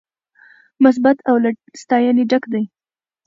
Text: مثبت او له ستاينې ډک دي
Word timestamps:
مثبت 0.83 1.17
او 1.29 1.35
له 1.43 1.49
ستاينې 1.81 2.23
ډک 2.31 2.43
دي 2.53 2.63